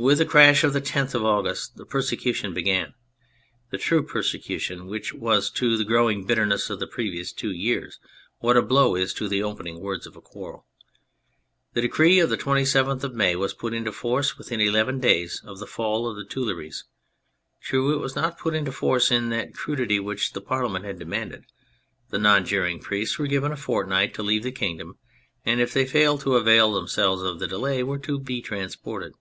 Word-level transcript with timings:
With 0.00 0.18
the 0.18 0.24
crash 0.24 0.62
of 0.62 0.72
the 0.72 0.80
10th 0.80 1.16
of 1.16 1.24
August 1.24 1.74
the 1.76 1.84
persecution 1.84 2.54
began: 2.54 2.94
the 3.70 3.78
true 3.78 4.04
persecution, 4.04 4.86
which 4.86 5.12
was 5.12 5.50
to 5.56 5.76
the 5.76 5.82
growing 5.84 6.24
bitterness 6.24 6.70
of 6.70 6.78
the 6.78 6.86
previous 6.86 7.32
two 7.32 7.50
years 7.50 7.98
what 8.38 8.56
a 8.56 8.62
blow 8.62 8.94
is 8.94 9.12
to 9.14 9.26
the 9.26 9.42
opening 9.42 9.80
words 9.80 10.06
of 10.06 10.14
a 10.14 10.20
quarrel. 10.20 10.68
The 11.72 11.80
decree 11.80 12.20
of 12.20 12.30
the 12.30 12.36
27th 12.38 13.02
of 13.02 13.16
May 13.16 13.34
was 13.34 13.52
put 13.54 13.74
into 13.74 13.90
force 13.90 14.38
within 14.38 14.60
eleven 14.60 15.00
days 15.00 15.42
of 15.44 15.58
the 15.58 15.66
fall 15.66 16.08
of 16.08 16.14
the 16.14 16.24
Tuileries. 16.24 16.84
True, 17.60 17.92
it 17.92 17.98
was 17.98 18.14
not 18.14 18.38
put 18.38 18.54
into 18.54 18.70
force 18.70 19.10
in 19.10 19.30
that 19.30 19.52
crudity 19.52 19.98
which 19.98 20.32
the 20.32 20.40
Parliament 20.40 20.84
had 20.84 21.00
demanded: 21.00 21.42
the 22.10 22.20
non 22.20 22.44
juring 22.44 22.78
priests 22.78 23.18
were 23.18 23.26
given 23.26 23.50
a 23.50 23.56
fortnight 23.56 24.14
to 24.14 24.22
leave 24.22 24.44
the 24.44 24.52
kingdom, 24.52 24.96
and 25.44 25.60
if 25.60 25.72
they 25.74 25.84
failed 25.86 26.20
to 26.20 26.36
avail 26.36 26.70
themselves 26.72 27.20
of 27.22 27.40
the 27.40 27.48
delay 27.48 27.82
were 27.82 27.98
to 27.98 28.20
be 28.20 28.40
transported. 28.40 29.12